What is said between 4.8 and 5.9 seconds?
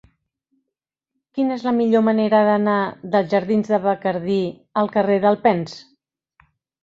al carrer d'Alpens?